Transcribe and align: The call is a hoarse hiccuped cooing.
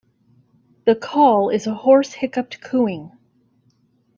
The 0.85 0.95
call 0.95 1.49
is 1.49 1.67
a 1.67 1.75
hoarse 1.75 2.13
hiccuped 2.13 2.59
cooing. 2.59 3.11